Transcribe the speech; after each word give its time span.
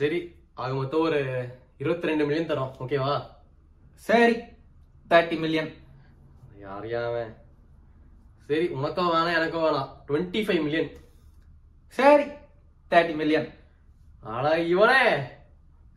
சரி 0.00 0.18
ஆக 0.54 0.74
மொத்தம் 0.74 1.00
ஒரு 1.00 1.18
இருபத்தி 1.78 2.08
ரெண்டு 2.08 2.24
மில்லியன் 2.24 2.50
தரோம் 2.50 2.72
ஓகேவா 2.80 3.14
சரி 4.04 4.36
தேர்ட்டி 5.10 5.36
மில்லியன் 5.38 5.70
யார் 6.58 6.86
சரி 8.48 8.66
உனக்கும் 8.68 9.10
வேணாம் 9.10 9.36
எனக்கும் 9.36 9.64
வேணாம். 9.64 9.90
டுவெண்ட்டி 10.08 10.40
ஃபைவ் 10.46 10.62
மில்லியன் 10.62 10.88
சரி 11.98 12.24
தேர்ட்டி 12.90 13.14
மில்லியன் 13.14 13.48
ஆனா 14.24 14.50
இவனே! 14.70 15.02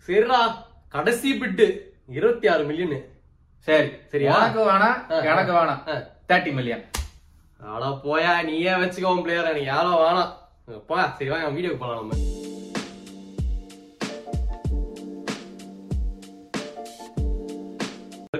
சரிடா 0.07 0.39
கடைசி 0.93 1.31
பிட்டு 1.33 1.65
இருபத்தி 2.09 2.47
ஆறு 2.47 2.63
மில்லியன் 2.63 2.95
சரி 3.67 3.89
சரியா? 4.11 4.35
உனக்கு 4.35 4.61
வேணாம். 4.69 4.97
எனக்கு 5.23 5.53
வேணாம். 5.53 5.81
தேர்ட்டி 6.29 6.51
மில்லியன் 6.53 6.83
ஆடா 7.59 7.89
போயா 8.05 8.33
நீயே 8.43 8.73
வச்சுக்கோ 8.75 9.15
பிளேயர் 9.23 9.51
எனக்கு 9.51 9.67
யாரும் 9.67 10.01
வேணாம். 10.03 10.31
போயா 10.89 11.05
சரி 11.17 11.29
வாங்க 11.29 11.49
வீடியோக்கு 11.49 11.81
போலாம் 11.83 12.01
நம்ம. 12.01 12.19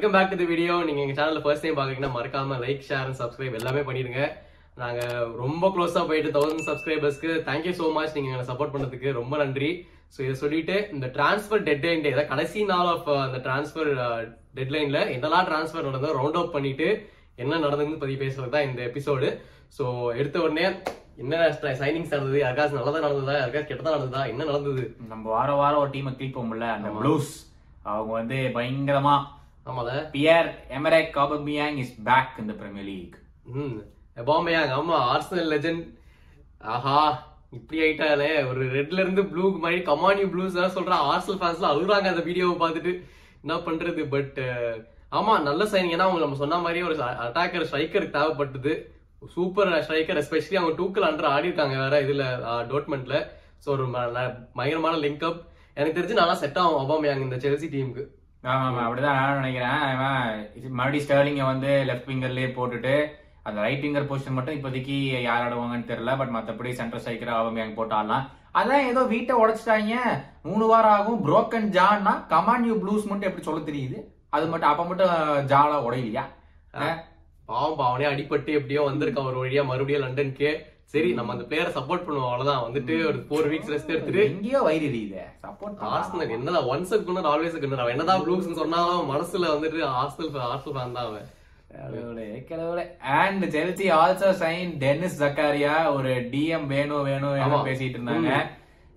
Welcome 0.03 0.15
back 0.15 0.31
to 0.31 0.37
the 0.39 0.45
video 0.49 0.73
நீங்க 0.87 1.01
எங்க 1.01 1.13
சேனல்ல 1.17 1.41
ஃபர்ஸ்ட் 1.43 1.63
டைம் 1.65 1.77
பாக்குறீங்கன்னா 1.77 2.09
மறக்காம 2.15 2.55
லைக் 2.63 2.81
ஷேர் 2.87 3.03
அண்ட் 3.09 3.17
சப்ஸ்கிரைப் 3.19 3.53
எல்லாமே 3.59 3.81
பண்ணிடுங்க. 3.89 4.21
நாங்க 4.81 5.01
ரொம்ப 5.41 5.67
க்ளோஸா 5.75 6.01
போயிட்டு 6.09 6.29
தௌசண்ட் 6.37 6.65
சப்ஸ்கிரைபர்ஸ்க்கு 6.69 7.29
தேங்க்யூ 7.45 7.73
so 7.77 7.85
மச் 7.97 8.15
நீங்க 8.15 8.29
எங்களை 8.29 8.45
சப்போர்ட் 8.49 8.73
பண்ணதுக்கு 8.73 9.09
ரொம்ப 9.19 9.37
நன்றி. 9.41 9.69
ஸோ 10.13 10.19
இதை 10.25 10.33
சொல்லிட்டு 10.41 10.75
இந்த 10.95 11.07
டிரான்ஸ்ஃபர் 11.17 11.61
டெட்லைன் 11.67 12.03
டே 12.05 12.11
கடைசி 12.31 12.63
நாள் 12.71 12.89
ஆஃப் 12.93 13.07
அந்த 13.25 13.37
டிரான்ஸ்ஃபர் 13.45 13.91
டெட்லைன்ல 14.57 15.01
என்னெல்லாம் 15.13 15.45
டிரான்ஸ்ஃபர் 15.49 15.87
நடந்தோ 15.89 16.09
ரவுண்ட் 16.19 16.39
அப் 16.41 16.55
பண்ணிட்டு 16.55 16.87
என்ன 17.43 17.59
நடந்ததுன்னு 17.65 18.01
பத்தி 18.01 18.17
பேசுறது 18.23 18.53
தான் 18.55 18.67
இந்த 18.69 18.81
எபிசோடு 18.89 19.29
ஸோ 19.77 19.85
எடுத்த 20.21 20.41
உடனே 20.47 20.65
என்ன 21.23 21.39
சைனிங்ஸ் 21.83 22.13
நடந்தது? 22.15 22.41
யாருக்காச்சும் 22.43 22.79
நல்லதா 22.81 23.05
நடந்ததா? 23.05 23.37
யாருக்காச்சும் 23.41 23.71
கெட்டதா 23.71 23.95
நடந்ததா? 23.97 24.25
என்ன 24.33 24.49
நடந்தது? 24.51 24.83
நம்ம 25.13 25.23
வாரம் 25.35 25.61
வாரம் 25.61 25.83
ஒரு 25.85 25.93
டீமை 25.95 26.13
கிளிப்போம்ல 26.19 26.67
அந்த 26.75 26.91
ப்ளூஸ் 26.99 27.31
அவங்க 27.93 28.13
வந்து 28.19 28.39
பயங்கரமா 28.59 29.15
ஆமால. 29.67 29.89
பியர் 30.13 30.47
எமரேக் 30.77 31.13
காபமியாங் 31.17 31.77
இஸ் 31.83 31.93
பேக் 32.07 32.39
இந்த 32.41 32.53
பிரீமியர் 32.59 32.87
லீக் 32.89 33.15
ம். 33.57 33.77
எபாமையாங் 34.17 34.73
ஆமா 34.77 34.97
ஆர்சனல் 35.11 35.51
லெஜெண்ட் 35.53 35.85
ஆஹா 36.73 36.97
இப்படி 37.53 37.77
ஆயிட்டாலே 37.83 38.29
ஒரு 38.49 38.61
ரெட்ல 38.75 39.03
இருந்து 39.03 39.23
ப்ளூ 39.31 39.43
மாதிரி 39.63 39.79
கமானியூ 39.89 40.27
ப்ளூஸ் 40.31 40.57
தான் 40.59 40.75
சொல்றான் 40.75 41.05
ஆர்சனல் 41.11 41.39
ஃபேன்ஸ்லாம் 41.41 41.73
அழுகுறாங்க 41.73 42.07
அந்த 42.11 42.23
வீடியோவை 42.27 42.55
பார்த்துட்டு. 42.61 42.93
என்ன 43.43 43.55
பண்றது? 43.65 44.01
பட் 44.09 44.37
ஆமா 45.11 45.33
நல்ல 45.47 45.63
சைனிங் 45.71 45.93
ஏன்னா 45.95 46.07
அவங்க 46.07 46.21
நம்ம 46.21 46.37
சொன்ன 46.37 46.59
மாதிரி 46.61 46.79
ஒரு 46.83 46.95
அட்டாக்கர் 47.25 47.67
ஸ்ட்ரைக்கருக்கு 47.67 48.17
தேவைப்பட்டது. 48.17 48.73
சூப்பர் 49.33 49.71
ஸ்ட்ரைக்கர் 49.83 50.19
எஸ்பெஷலி 50.21 50.57
அவங்க 50.59 50.73
டூக்கல் 50.79 51.07
அண்டர் 51.09 51.31
ஆடி 51.31 51.49
இருக்காங்க 51.49 51.75
வேற 51.83 51.97
இதுல 52.05 52.23
டோட்மெண்ட்ல 52.71 53.17
ஸோ 53.63 53.69
ஒரு 53.75 53.83
பயங்கரமான 54.55 54.95
லிங்க் 55.03 55.25
அப் 55.27 55.41
எனக்கு 55.77 55.97
தெரிஞ்சு 55.97 56.19
நல்லா 56.19 56.35
செட் 56.41 56.59
ஆகும் 56.61 56.81
அபாமையாங் 56.81 57.23
இந்த 57.25 57.37
செல்சி 57.43 57.67
டீமுக்கு 57.73 58.03
ஆமா 58.51 58.63
ஆமா 58.69 58.81
அப்படிதான் 58.85 59.19
நானும் 59.19 59.41
நினைக்கிறேன். 59.41 59.83
இது 60.57 60.67
மறுபடியும் 60.79 61.05
ஸ்டர்லிங்க 61.05 61.43
வந்து 61.49 61.69
லெஃப்ட் 61.89 62.09
விங்கர்லயே 62.11 62.47
போட்டுட்டு 62.55 62.95
அந்த 63.47 63.57
ரைட் 63.65 63.85
விங்கர் 63.85 64.09
பொசிஷன் 64.09 64.35
மட்டும் 64.37 64.57
இப்போதைக்கு 64.57 64.95
யார் 65.27 65.43
ஆடுவாங்கன்னு 65.45 65.89
தெரியல 65.91 66.11
பட் 66.21 66.33
மத்தபடி 66.35 66.71
சென்டர் 66.79 67.01
ஸ்ட்ரைக்கர் 67.03 67.31
அவங்க 67.37 67.67
போட்டு 67.77 67.95
ஆடலாம். 67.99 68.25
அதான் 68.59 68.87
ஏதோ 68.89 69.01
வீட்டை 69.13 69.33
உடைச்சிட்டாங்க. 69.43 69.95
மூணு 70.47 70.65
வாரம் 70.71 70.95
ஆகும். 70.97 71.21
புரோக்கன் 71.25 71.69
ஜான்னா 71.77 72.13
கமான் 72.33 72.67
யூ 72.69 72.75
ப்ளூஸ் 72.83 73.07
மட்டும் 73.11 73.29
எப்படி 73.29 73.47
சொல்ல 73.47 73.61
தெரியுது? 73.69 73.97
அது 74.35 74.45
மட்டும் 74.51 74.71
அப்ப 74.71 74.83
மட்டும் 74.89 75.15
ஜாலா 75.53 75.77
உடையலையா? 75.87 76.25
பாவம் 77.49 77.79
பாவனே 77.79 78.05
அடிபட்டு 78.11 78.51
எப்படியோ 78.59 78.83
வந்திருக்கான் 78.89 79.29
ஒரு 79.31 79.39
வழியா 79.43 79.63
மறுபடியும் 79.71 80.05
லண்டனுக்கு 80.05 80.51
சரி 80.91 81.09
நம்ம 81.17 81.33
அந்த 81.35 81.45
பிளேயரை 81.49 81.71
சப்போர்ட் 81.77 82.03
பண்ணுவோம் 82.07 82.31
அவ்வளவுதான். 82.31 82.63
வந்துட்டு 82.65 82.95
ஒரு 83.09 83.19
ஃபோர் 83.27 83.47
வீக்ஸ் 83.51 83.71
ரெஸ்ட் 83.73 83.93
எடுத்துட்டு 83.93 84.25
எங்கேயோ 84.31 84.59
வயிறு 84.67 84.85
எரியுது. 84.89 85.21
சப்போர்ட் 85.45 85.79
ஆர்சனல் 85.91 86.33
என்னதான் 86.37 86.67
ஒன்ஸ் 86.73 86.93
குன்னர் 87.07 87.29
ஆல்வேஸ் 87.31 87.61
குன்னர் 87.63 87.83
அவன் 87.83 87.95
என்னதான் 87.95 88.23
ப்ளூஸ்னு 88.25 88.59
சொன்னாலும் 88.59 89.09
மனசுல 89.13 89.53
வந்துட்டு 89.53 89.79
ஆர்சனல் 90.01 90.45
ஆர்சனல் 90.51 90.75
ஃபேன் 90.77 90.97
தான் 90.97 91.07
அவன். 91.11 91.29
And 93.19 93.45
Chelsea 93.55 93.87
also 94.01 94.29
sign 94.43 94.73
Denis 94.83 95.17
Zakaria 95.23 95.75
ஒரு 95.95 96.11
டிஎம் 96.33 96.67
வேணும் 96.75 97.07
வேணும். 97.11 97.33
வேணும் 97.39 97.67
பேசிட்டு 97.69 97.97
இருந்தாங்க. 97.99 98.33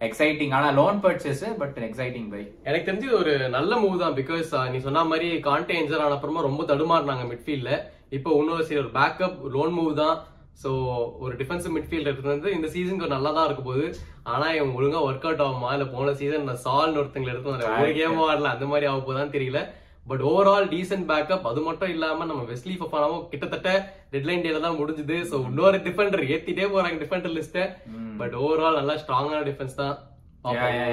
எக்ஸைட்டிங் 0.00 0.54
ஆனா 0.56 0.68
loan 0.78 0.98
purchase 1.04 1.42
but 1.60 1.76
exciting 1.88 2.28
buy 2.32 2.40
எனக்கு 2.68 2.88
தெரிஞ்சு 2.88 3.08
ஒரு 3.20 3.34
நல்ல 3.54 3.72
மூவ் 3.82 4.02
தான் 4.02 4.16
பிகாஸ் 4.18 4.50
நீ 4.72 4.78
சொன்ன 4.86 5.04
மாதிரி 5.12 5.28
கான்டே 5.46 5.76
இன்ஜர் 5.82 6.02
ஆன 6.06 6.16
அப்புறமா 6.16 6.46
ரொம்ப 6.48 6.62
தடுமாறினாங்க 6.70 7.24
மிட்ஃபீல்ட்ல 7.30 7.70
இப்போ 8.16 8.30
இன்னொரு 8.40 8.66
சரி 8.68 8.80
ஒரு 8.82 8.92
பேக்கப் 8.98 9.38
லோன் 9.54 9.72
மூவ் 9.78 9.94
தான். 10.04 10.16
ஸோ 10.62 10.70
ஒரு 11.24 11.32
டிஃபென்சிவ் 11.40 11.74
மிட்ஃபீல்ட் 11.76 12.08
இருக்கிறது 12.08 12.54
இந்த 12.56 12.68
சீசனுக்கு 12.74 13.14
நல்லா 13.14 13.30
தான் 13.36 13.46
இருக்க 13.48 13.62
போகுது 13.66 13.86
ஆனா 14.32 14.46
இவங்க 14.58 14.78
ஒழுங்கா 14.78 15.00
ஒர்க் 15.08 15.26
அவுட் 15.28 15.42
ஆகுமா? 15.46 15.70
இல்ல 15.76 15.86
போன 15.94 16.14
சீசன் 16.20 16.48
சால்னு 16.66 17.00
ஒருத்தங்களை 17.00 17.32
எடுத்து 17.34 17.52
ஒரு 17.82 17.92
கேம் 17.98 18.22
ஆடல 18.28 18.52
அந்த 18.54 18.66
மாதிரி 18.70 18.86
ஆக 18.92 19.02
போதான்னு 19.08 19.34
தெரியல. 19.36 19.60
பட் 20.10 20.22
ஓவரால் 20.30 20.70
டீசென்ட் 20.72 21.06
பேக்கப் 21.10 21.46
அது 21.50 21.60
மட்டும் 21.68 21.92
இல்லாம 21.94 22.26
நம்ம 22.30 22.42
வெஸ்லி 22.50 22.74
ஃபஃபானாவும் 22.80 23.24
கிட்டத்தட்ட 23.30 23.70
டெட்லைன் 24.12 24.44
டேல 24.44 24.60
தான் 24.66 24.78
முடிஞ்சுது. 24.80 25.16
ஸோ 25.30 25.36
இன்னொரு 25.50 25.78
டிஃபெண்டர் 25.86 26.22
ஏத்திட்டே 26.34 26.66
போறாங்க 26.74 26.98
டிஃபெண்டர் 27.04 27.34
லிஸ்ட்டை 27.38 27.64
பட் 28.20 28.36
ஓவரால் 28.44 28.78
நல்லா 28.80 28.94
ஸ்ட்ராங்கான 29.02 29.40
டிஃபென்ஸ் 29.50 29.80
தான். 29.82 29.96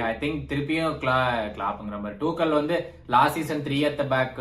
ஐ 0.09 0.11
திங்க் 0.21 0.39
திருப்பியும் 0.49 0.95
கிளா 1.01 1.17
கிளாப்புங்கிற 1.55 1.97
மாதிரி. 2.03 2.17
டூக்கல் 2.21 2.53
வந்து 2.59 2.75
last 3.13 3.37
season 3.37 3.63
three 3.65 3.77
at the 3.89 4.03
back 4.13 4.39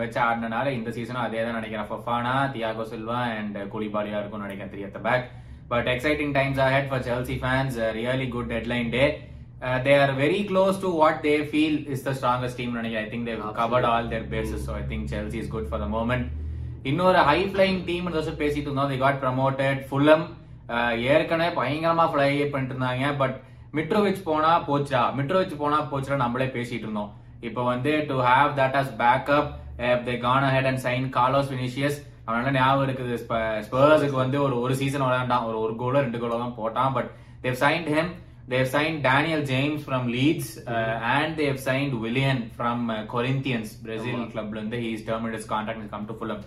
வச்சு 0.00 0.20
ஆடினால 0.26 0.66
இந்த 0.78 0.90
சீசனும் 0.96 1.24
அதே 1.26 1.40
தான் 1.46 1.58
நினைக்கிறேன் 1.60 1.88
ஃபஃபானா 1.90 2.34
தியாகோ 2.56 2.84
சில்வா 2.92 3.20
அண்ட் 3.38 3.58
கூலிபாலியா 3.72 4.20
இருக்கும்னு 4.20 4.46
நினைக்கிறேன் 4.48 4.72
three 4.74 4.84
at the 4.88 5.00
back 5.08 5.24
but 5.72 5.88
exciting 5.94 6.34
times 6.38 6.60
ahead 6.66 6.86
for 6.90 7.06
Chelsea 7.08 7.36
fans 7.42 7.78
really 7.98 8.28
good 8.36 8.50
deadline 8.54 8.90
day 8.96 9.04
they 9.86 9.92
are 10.04 10.14
very 10.22 10.40
close 10.50 10.80
to 10.84 10.88
what 11.02 11.20
they 11.26 11.34
feel 11.50 11.78
is 11.94 12.06
the 12.08 12.12
strongest 12.18 12.58
team 12.60 12.78
நினைக்கிறேன். 12.78 13.06
I 13.06 13.12
think 13.12 13.28
they've 13.30 13.42
covered 13.60 13.88
all 13.92 14.10
their 14.14 14.26
bases 14.34 14.64
so 14.68 14.72
I 14.80 14.84
think 14.92 15.08
Chelsea 15.14 15.38
is 15.42 15.52
good 15.54 15.68
for 15.70 15.82
the 15.84 15.88
moment 15.96 16.26
இன்னொரு 16.90 17.20
high 17.30 17.38
flying 17.52 17.80
team 17.90 18.08
வருஷம் 18.16 18.40
பேசிட்டு 18.42 18.68
இருந்தோம். 18.68 18.90
தி 18.94 18.98
God 19.04 19.20
promoted 19.24 19.80
Fulham 19.90 20.24
ஏற்கனவே 21.14 21.50
பயங்கரமா 21.60 22.04
fly 22.12 22.28
பண்ணிட்டு 22.52 22.74
இருந்தாங்க. 22.74 23.06
But 23.22 23.36
Mitrovic 23.76 24.24
போனா 24.28 24.50
போச்சா 24.70 25.02
மிட்ரோவிச் 25.18 25.60
போனா 25.62 25.78
போச்சுடா 25.92 26.16
நம்மளே 26.24 26.48
பேசிட்டு 26.56 26.84
இருந்தோம். 26.86 27.12
இப்போ 27.48 27.62
வந்து 27.70 27.92
to 28.10 28.16
have 28.30 28.50
that 28.58 28.76
as 28.80 28.92
backup 29.02 29.48
they 30.08 30.12
gone 30.26 30.46
ahead 30.48 30.68
and 30.70 30.82
sign 30.86 31.06
Carlos 31.18 31.50
Vinicius 31.54 31.96
அவனால 32.26 32.52
ஞாபகம் 32.58 32.84
இருக்குது. 32.86 33.14
ஸ்பர்ஸுக்கு 33.68 34.16
வந்து 34.24 34.36
ஒரு 34.44 34.56
ஒரு 34.64 34.74
சீசன் 34.82 35.06
விளையாண்டான். 35.06 35.46
ஒரு 35.48 35.58
ஒரு 35.64 35.74
கோலோ 35.80 35.98
ரெண்டு 36.04 36.20
கோலோ 36.22 36.36
தான் 36.44 36.58
போட்டான். 36.60 36.92
But 36.98 37.10
they've 37.46 37.58
signed 37.64 37.90
him 37.96 38.12
they've 38.52 38.68
signed 38.74 38.98
Daniel 39.08 39.44
James 39.50 39.84
from 39.86 40.06
Leeds 40.16 40.52
and 41.14 41.34
they've 41.42 41.58
signed 41.68 41.94
Willian 42.04 42.42
from 42.56 42.84
Corinthians 43.14 43.72
Brazil 43.84 44.28
கிளப்ல 44.34 44.58
இருந்து. 44.60 44.78
He 44.84 44.90
is 44.96 45.06
terminated 45.08 45.38
is 45.40 45.48
contract 45.54 45.92
come 45.94 46.08
to 46.10 46.16
Fulham 46.20 46.42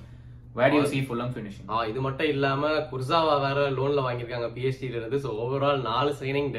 where 0.58 0.74
you 0.74 0.84
see 0.86 1.00
Fulham 1.02 1.32
finishing 1.34 1.68
ah 1.70 1.86
இது 1.86 2.02
மட்டும் 2.02 2.28
இல்லாம 2.28 2.62
Kurzawa 2.92 3.36
வேற 3.42 3.60
லோன்ல 3.72 4.06
வாங்கியிருக்காங்க 4.06 4.48
பிஎஸ்டில 4.56 4.98
இருந்து. 5.00 5.18
ஸோ 5.18 5.30
ஓவரால் 5.44 5.82
நாலு 5.82 6.16
சைனிங் 6.20 6.50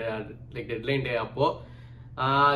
லைக் 0.52 0.70
டெட்லைன் 0.70 1.02
டே 1.02 1.16
அப்போ 1.16 1.46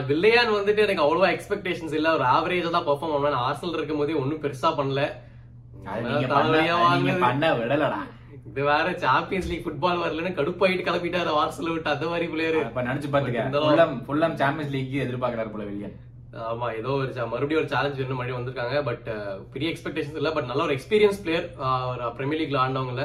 வில்லையான் 0.06 0.54
வந்துட்டு 0.54 0.84
எனக்கு 0.86 1.04
அவ்வளவா 1.04 1.28
எக்ஸ்பெக்டேஷன்ஸ் 1.34 1.94
இல்ல. 1.94 2.08
ஒரு 2.12 2.24
ஆவரேஜா 2.30 2.70
தான் 2.70 2.86
பெர்ஃபார்ம் 2.86 3.12
பண்ணுவேன். 3.14 3.42
ஆர்சனல் 3.42 3.72
இருக்கும் 3.72 3.98
போதே 3.98 4.14
ஒன்றும் 4.14 4.42
பெருசா 4.42 4.70
பண்ணல. 4.78 5.02
பண்ண- 7.22 7.54
விடலடா. 7.54 8.00
இது 8.48 8.62
வேற 8.64 8.86
சாம்பியன்ஸ் 8.98 9.48
லீக் 9.48 9.64
ஃபுட்பால் 9.64 10.02
வரலன்னு 10.02 10.36
கடுப்பாயிட்டு 10.38 10.86
கிளப்பிட்டாரு 10.86 11.30
ஆர்சனல் 11.40 11.72
விட்டு. 11.72 11.90
அந்த 11.90 12.06
மாதிரி 12.08 12.26
பிளேயர் 12.26 12.58
நினைச்சு 12.88 13.10
பாத்துக்க 13.12 13.44
ஃபுல்லம் 14.06 14.34
சாம்பியன்ஸ் 14.34 14.74
லீக் 14.74 14.96
எதிர்பார்க்கறாரு 15.04 15.50
போல 15.50 15.64
வில்லியன். 15.64 15.94
ஆமா 16.32 16.66
ஏதோ 16.76 16.90
ஒரு 16.98 17.10
மறுபடியும் 17.32 17.62
ஒரு 17.62 17.70
சேலஞ்ச் 17.72 17.98
வேணும் 17.98 18.18
மறுபடியும் 18.18 18.38
வந்திருக்காங்க. 18.38 18.76
பட் 18.88 19.08
பெரிய 19.54 19.70
எக்ஸ்பெக்டேஷன்ஸ் 19.72 20.20
இல்ல 20.20 20.30
பட் 20.36 20.48
நல்ல 20.50 20.62
ஒரு 20.66 20.76
எக்ஸ்பீரியன்ஸ் 20.76 21.20
பிளேயர் 21.24 21.46
ஒரு 21.90 22.14
பிரீமியர் 22.18 22.40
லீக்ல 22.42 22.62
ஆண்டவங்கல 22.62 23.04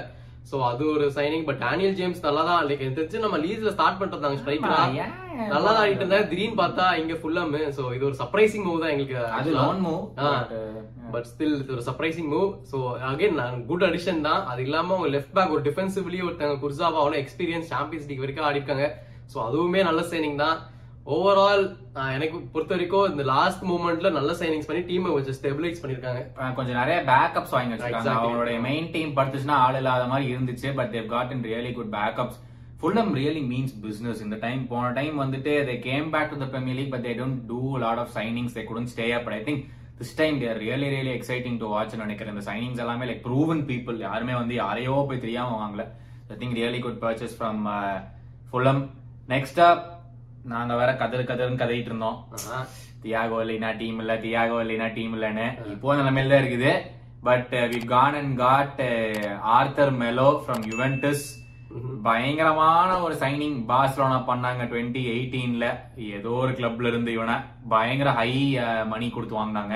சோ 0.50 0.58
அது 0.68 0.84
ஒரு 0.92 1.06
சைனிங் 1.16 1.46
பட் 1.48 1.60
டேனியல் 1.64 1.96
ஜேம்ஸ் 1.98 2.22
நல்லா 2.26 2.44
தான் 2.50 2.62
லைக் 2.68 2.84
தெரிஞ்சு 2.98 3.24
நம்ம 3.24 3.38
லீஸ்ல 3.42 3.72
ஸ்டார்ட் 3.74 4.04
இருந்தாங்க 4.06 4.38
ஸ்ட்ரைக்கரா? 4.42 4.78
நல்லா 5.50 5.70
தான் 5.70 5.82
ஆடிட்டு 5.82 6.04
இருந்தாங்க 6.04 6.28
திடீர்னு 6.30 6.60
பார்த்தா 6.62 6.86
இங்க 7.02 7.16
ஃபுல்லம் 7.22 7.50
சோ 7.78 7.84
இது 7.98 8.08
ஒரு 8.10 8.18
சர்ப்ரைசிங் 8.22 8.66
மூவ் 8.68 8.80
தான் 8.84 8.94
எங்களுக்கு 8.94 9.18
அது 9.40 9.50
லோன் 9.58 9.82
மூவ் 9.88 10.04
பட் 11.16 11.28
ஸ்டில் 11.32 11.58
இது 11.58 11.76
ஒரு 11.78 11.86
surprising 11.90 12.30
move 12.34 12.48
so 12.72 12.78
again 13.10 13.38
good 13.70 13.86
addition 13.90 14.26
தான். 14.30 14.42
அது 14.52 14.64
இல்லாம 14.68 14.94
அவங்க 14.96 15.12
லெஃப்ட் 15.16 15.36
பேக் 15.38 15.54
ஒரு 15.58 15.64
டிஃபென்சிவ்லி 15.68 16.22
ஒருத்தங்க 16.28 16.58
குர்சாவா 16.64 17.00
அவ்வளோ 17.04 17.20
எக்ஸ்பீரியன்ஸ் 17.24 17.70
சாம்பியன்ஸ் 17.74 18.10
லீக் 18.12 18.24
வரைக்கும் 18.26 18.48
ஆடி 18.50 18.60
இருக்காங்க 18.62 18.88
ஸோ 19.34 19.38
அதுவுமே 19.48 19.82
நல்ல 19.90 20.02
சைனிங் 20.12 20.42
தான். 20.42 20.58
ஓவரால் 21.16 21.62
எனக்கு 22.16 22.38
பொறுத்த 22.54 22.72
வரைக்கும் 22.76 23.12
இந்த 23.12 23.24
லாஸ்ட் 23.30 23.62
மூமெண்ட்ல 23.70 24.10
நல்ல 24.18 24.32
சைனிங்ஸ் 24.40 24.68
பண்ணி 24.70 24.82
டீமை 24.90 25.12
கொஞ்சம் 25.16 25.38
ஸ்டெபிலைஸ் 25.38 25.80
பண்ணிருக்காங்க. 25.84 26.22
கொஞ்சம் 26.58 26.78
நிறைய 26.80 26.98
பேக்கப்ஸ் 27.12 27.54
வாங்கி 27.56 27.74
வச்சிருக்காங்க. 27.74 28.16
அவங்களுடைய 28.24 28.58
மெயின் 28.66 28.90
டீம் 28.96 29.14
படுத்துச்சுன்னா 29.20 29.56
ஆள் 29.66 29.78
இல்லாத 29.82 30.08
மாதிரி 30.12 30.34
இருந்துச்சு 30.34 30.74
but 30.80 30.92
they've 30.96 31.08
got 31.14 31.32
in 31.36 31.46
really 31.50 31.72
good 31.78 31.94
backups 31.96 32.38
Fulham 32.82 33.12
really 33.20 33.44
means 33.52 33.76
business 33.86 34.20
இந்த 34.26 34.38
டைம் 34.44 34.62
போன 34.72 34.92
டைம் 35.00 35.16
வந்துட்டு 35.24 35.54
they 35.70 35.76
came 35.88 36.10
back 36.16 36.30
to 36.34 36.38
the 36.44 36.48
Premier 36.54 36.78
League 36.80 36.92
but 36.96 37.06
they 37.08 37.14
don't 37.22 37.40
do 37.52 37.62
lot 37.86 38.02
of 38.04 38.14
signings 38.20 38.56
they 38.58 38.64
couldn't 38.72 38.92
stay 38.94 39.08
up 39.20 39.30
I 39.38 39.42
think 39.50 39.64
this 40.02 40.14
time 40.22 40.36
they're 40.44 40.62
really 40.66 40.90
really 40.96 41.14
exciting 41.20 41.58
to 41.64 41.70
watch 41.76 41.96
நினைக்கிறேன். 42.04 42.34
இந்த 42.36 42.46
signings 42.52 42.84
எல்லாமே 42.86 43.08
like 43.12 43.26
proven 43.28 43.64
people 43.72 43.98
யாருமே 44.08 44.34
வந்து 44.42 44.56
யாரையோ 44.64 44.96
போய் 45.10 45.24
தெரியாம 45.26 45.58
வாங்கல. 45.64 45.86
I 46.34 46.38
think 46.42 46.58
really 46.62 46.82
good 46.88 47.02
purchase 47.06 47.38
from 47.40 47.62
Fulham 48.52 48.84
next 49.36 49.62
up 49.70 49.86
நாங்க 50.52 50.74
வேற 50.80 50.90
கதறு 51.00 51.24
கதறுன்னு 51.30 51.62
கதறிட்டு 51.62 51.92
இருந்தோம். 51.92 52.20
தியாகோ 53.04 53.40
இல்லைனா 53.44 53.72
டீம் 53.82 53.98
இல்ல 54.04 54.14
தியாகோ 54.26 54.58
இல்லைனா 54.64 54.88
டீம் 54.98 55.16
இல்லன்னு. 55.18 55.48
இப்போ 55.74 55.96
நிலைமையில 56.00 56.32
தான் 56.34 56.44
இருக்குது. 56.44 56.72
But 57.28 57.52
we 57.74 57.80
gone 57.92 58.18
and 58.20 58.34
got 58.44 58.80
Arthur 59.58 59.92
Melo 60.04 60.30
from 60.44 60.64
Juventus 60.72 61.26
பயங்கரமான 62.06 62.90
ஒரு 63.06 63.16
சைனிங் 63.24 63.58
பார்சலோனா 63.72 64.20
பண்ணாங்க 64.30 64.64
டுவெண்ட்டி 64.72 65.02
எயிட்டீன்ல 65.14 65.66
ஏதோ 66.18 66.34
ஒரு 66.44 66.54
கிளப்ல 66.60 66.92
இருந்து 66.92 67.12
இவனை 67.18 67.36
பயங்கர 67.74 68.12
ஹை 68.20 68.32
மணி 68.94 69.08
கொடுத்து 69.16 69.40
வாங்கினாங்க. 69.40 69.76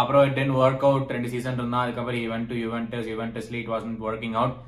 அப்புறம் 0.00 0.34
டென் 0.38 0.52
ஒர்க் 0.62 0.86
அவுட் 0.88 1.14
ரெண்டு 1.16 1.30
சீசன் 1.34 1.58
இருந்தான் 1.60 1.84
அதுக்கப்புறம் 1.84 2.22
ஈவென்ட் 2.24 2.50
டு 2.52 2.58
யுவென்டஸ் 2.64 3.08
யுவென்டஸ்ல 3.12 3.58
இட் 3.60 3.72
வாஸ் 3.74 3.86
ஒர்க்கிங் 4.08 4.36
அவுட் 4.40 4.58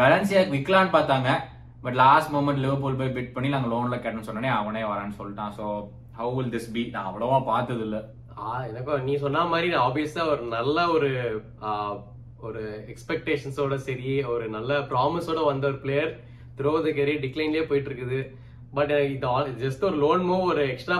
வெலன்சியாக்கு 0.00 0.56
விக்கலான்னு 0.56 0.96
பார்த்தாங்க. 0.98 1.30
பட் 1.84 1.98
லாஸ்ட் 2.04 2.32
மூமெண்ட் 2.34 2.62
லிவர்பூல் 2.64 2.98
போய் 3.00 3.14
பிட் 3.18 3.34
பண்ணி 3.36 3.48
நாங்கள் 3.54 3.72
லோனில் 3.74 4.02
கேட்டோம்னு 4.02 4.28
சொன்னோடனே 4.28 4.50
அவனே 4.60 4.82
வரான்னு 4.92 5.18
சொல்லிட்டான். 5.20 5.54
So 5.58 5.64
how 6.18 6.32
will 6.38 6.52
this 6.56 6.72
be 6.74 6.82
நான் 6.96 7.08
அவ்வளோவா 7.10 7.38
பார்த்தது 7.52 7.84
இல்லை 7.88 8.02
எனக்கும் 8.68 9.06
நீ 9.08 9.14
சொன்ன 9.24 9.46
மாதிரி 9.54 9.68
ஆப்வியஸா 9.86 10.22
ஒரு 10.34 10.44
நல்ல 10.56 10.76
ஒரு 10.96 11.10
ஒரு 12.46 12.62
எக்ஸ்பெக்டேஷன்ஸோட 12.92 13.74
சரி 13.88 14.12
ஒரு 14.34 14.44
நல்ல 14.54 14.78
ப்ராமிஸோட 14.92 15.40
வந்த 15.50 15.66
ஒரு 15.70 15.78
பிளேயர் 15.84 16.12
த்ரோ 16.58 16.72
த 16.86 16.92
கெரியர் 16.96 17.22
டிக்ளைன்லேயே 17.24 17.66
போயிட்டு 17.68 17.90
இருக்குது 17.90 18.20
பட் 18.76 18.92
இது 19.12 19.26
ஆல் 19.34 19.48
ஜஸ்ட் 19.62 19.86
ஒரு 19.88 19.96
லோன் 20.04 20.22
மூவ் 20.28 20.44
ஒரு 20.52 20.62
எக்ஸ்ட்ரா 20.72 20.96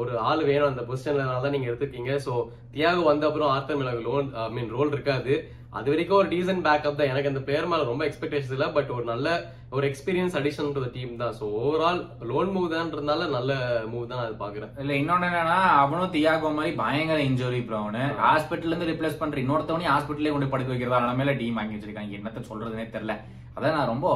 ஒரு 0.00 0.12
ஆள் 0.28 0.42
வேணும் 0.50 0.70
அந்த 0.70 0.82
பொசிஷன்ல 0.90 1.24
தான் 1.44 1.54
நீங்க 1.54 1.68
எடுத்துருக்கீங்க. 1.70 2.12
ஸோ 2.26 2.32
தியாக 2.74 3.02
வந்த 3.08 3.26
அப்புறம் 3.28 3.52
ஆர்த்தர் 3.54 3.80
மேல 3.80 3.92
லோன் 4.08 4.28
ஐ 4.42 4.46
மீன் 4.56 4.72
ரோல் 4.76 4.94
இருக்காது. 4.96 5.34
அது 5.78 5.90
வரைக்கும் 5.92 6.18
ஒரு 6.20 6.28
டீசன்ட் 6.32 6.62
பேக்கப் 6.66 6.96
தான். 6.98 7.10
எனக்கு 7.12 7.30
அந்த 7.30 7.40
பிளேயர் 7.46 7.68
மேல 7.72 7.84
ரொம்ப 7.90 8.02
எக்ஸ்பெக்டேஷன் 8.06 8.54
இல்லை 8.56 8.68
பட் 8.76 8.90
ஒரு 8.96 9.04
நல்ல 9.10 9.28
ஒரு 9.76 9.84
எக்ஸ்பீரியன்ஸ் 9.88 10.36
அடிஷன் 10.40 10.72
டு 10.76 10.80
டீம் 10.96 11.12
தான். 11.20 11.34
ஸோ 11.38 11.44
ஓவரால் 11.60 12.00
லோன் 12.30 12.50
மூவ் 12.54 12.66
தான்றதுனால 12.74 13.28
நல்ல 13.36 13.58
மூவ் 13.92 14.10
தான் 14.12 14.22
அது 14.24 14.34
பாக்குறேன் 14.42 14.72
இல்ல 14.84 14.92
இன்னொன்னு 15.00 15.28
என்னன்னா 15.30 15.58
அவனும் 15.82 16.14
தியாகோ 16.16 16.50
மாதிரி 16.58 16.72
பயங்கர 16.82 17.18
இன்ஜுரி 17.28 17.60
ப்ரோ 17.68 17.78
அவனு. 17.82 18.02
ஹாஸ்பிட்டல்ல 18.24 18.72
இருந்து 18.72 18.90
ரிப்ளேஸ் 18.92 19.20
பண்ற 19.22 19.42
இன்னொருத்தவனையும் 19.44 19.94
ஹாஸ்பிட்டலே 19.94 20.34
கொண்டு 20.34 20.52
படுக்க 20.54 20.72
வைக்கிறதா? 20.74 21.02
நிலமையில 21.06 21.34
டீம் 21.42 21.60
வாங்கி 21.60 21.76
வச்சிருக்காங்க. 21.76 22.18
என்னத்த 22.20 22.42
சொல்றதுனே 22.50 22.86
தெரியல. 22.96 23.16
அதான் 23.56 23.76
நான் 23.78 23.92
ரொம்ப 23.94 24.08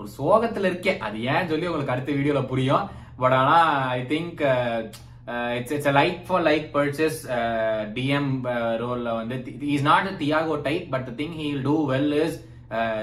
ஒரு 0.00 0.08
சோகத்துல 0.18 0.68
இருக்கேன். 0.72 1.00
அது 1.06 1.16
ஏன் 1.32 1.50
சொல்லி 1.52 1.70
உங்களுக்கு 1.70 1.94
அடுத்த 1.94 2.10
வீடியோல 2.18 2.42
புரியும். 2.52 2.84
பட் 3.22 3.38
ஆனா 3.40 3.56
I 3.96 4.02
think 4.12 4.42
it's 5.58 5.74
it's 5.76 5.90
like 6.00 6.20
for 6.28 6.44
like 6.50 6.66
purchase 6.76 7.18
DM 7.96 8.30
ரோல்ல 8.82 9.08
வந்து. 9.20 9.36
Is 9.74 9.86
not 9.90 10.08
Thiago 10.22 10.56
type 10.68 10.86
but 10.94 11.10
think 11.20 11.36
he 11.40 11.48
do 11.68 11.76
well 11.92 12.14
is 12.24 12.36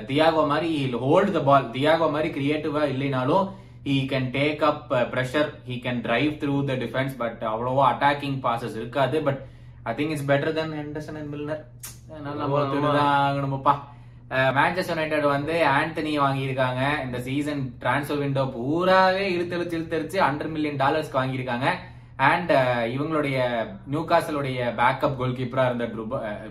Thiago 0.10 0.44
மாதிரி 0.52 0.70
he'll 0.80 1.00
hold 1.06 1.32
the 1.38 1.42
ball 1.50 1.66
Thiago 1.78 2.08
மாதிரி 2.16 2.30
கிரியேட்டிவா 2.38 2.84
இல்லைனாலும் 2.94 3.46
he 3.90 3.98
can 4.14 4.30
take 4.38 4.64
up 4.70 4.88
pressure 5.14 5.50
he 5.68 5.76
can 5.86 6.02
drive 6.08 6.32
through 6.42 6.56
the 6.70 6.76
defence 6.86 7.14
but 7.24 7.42
அவ்வளவா 7.52 7.84
attacking 7.92 8.40
passes 8.46 8.78
இருக்காது. 8.82 9.18
But 9.28 9.42
I 9.90 9.94
think 10.00 10.14
it's 10.16 10.30
better 10.32 10.56
than 10.60 10.74
Henderson 10.82 11.20
and 11.20 11.32
Milner 11.36 11.62
அதனால 12.14 12.38
நம்ம 12.74 12.96
ஆகணுமப்பா. 13.04 13.76
Manchester 14.58 14.96
United 14.96 15.26
வந்து 15.36 15.54
ஆண்டனி 15.76 16.14
வாங்கியிருக்காங்க. 16.24 16.82
இந்த 17.04 17.18
சீசன் 17.28 17.62
டிரான்ஸ்ஃபர் 17.84 18.22
விண்டோ 18.24 18.44
பூராவே 18.56 19.26
இழுத்தெழுத்து 19.36 19.78
இழுத்தெரிச்சு 19.78 20.18
ஹண்ட்ரட் 20.28 20.54
மில்லியன் 20.56 20.82
டாலர்ஸ்க்கு 20.82 21.20
வாங்கியிருக்காங்க. 21.20 21.68
அண்ட் 22.20 22.52
uh, 22.52 22.84
இவங்களுடைய 22.94 23.38
நியூ 23.86 24.02
காசலுடைய 24.12 24.60
பேக்கப் 24.80 25.18
கோல் 25.18 25.36
கீப்பரா 25.40 25.66
இருந்த 25.66 25.86